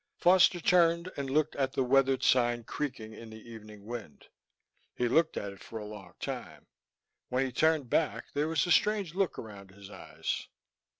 Foster 0.17 0.59
turned 0.59 1.11
and 1.15 1.29
looked 1.29 1.55
out 1.57 1.61
at 1.61 1.73
the 1.73 1.83
weathered 1.83 2.23
sign 2.23 2.63
creaking 2.63 3.13
in 3.13 3.29
the 3.29 3.37
evening 3.47 3.85
wind. 3.85 4.29
He 4.95 5.07
looked 5.07 5.37
at 5.37 5.53
it 5.53 5.59
for 5.59 5.77
a 5.77 5.85
long 5.85 6.15
time. 6.19 6.65
When 7.29 7.45
he 7.45 7.51
turned 7.51 7.87
back, 7.87 8.33
there 8.33 8.47
was 8.47 8.65
a 8.65 8.71
strange 8.71 9.13
look 9.13 9.37
around 9.37 9.69
his 9.69 9.91
eyes. 9.91 10.47